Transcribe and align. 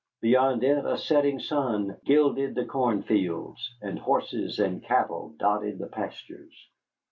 Beyond 0.19 0.63
it 0.63 0.83
a 0.83 0.97
setting 0.97 1.39
sun 1.39 1.95
gilded 2.05 2.55
the 2.55 2.65
corn 2.65 3.03
fields, 3.03 3.69
and 3.83 3.99
horses 3.99 4.57
and 4.57 4.81
cattle 4.83 5.35
dotted 5.37 5.77
the 5.77 5.85
pastures. 5.89 6.55